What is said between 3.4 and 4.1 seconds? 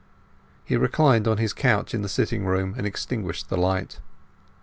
the light.